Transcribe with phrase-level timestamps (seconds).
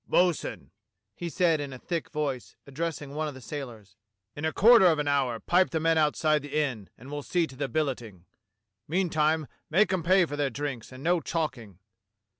[0.09, 0.71] "Bo'sun,"
[1.13, 3.97] he said in a thick voice, addressing one of the sailors,
[4.35, 7.21] "in a quarter of an hour pipe the men out side the inn, and we'll
[7.21, 8.25] see to the billeting.
[8.87, 11.77] Meantime make 'em pay for their drinks and no chalking.